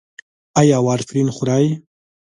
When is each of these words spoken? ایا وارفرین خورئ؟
ایا 0.61 0.77
وارفرین 0.87 1.27
خورئ؟ 1.35 1.65